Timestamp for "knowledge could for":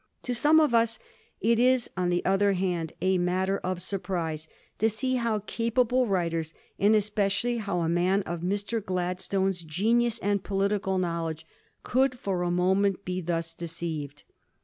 10.97-12.41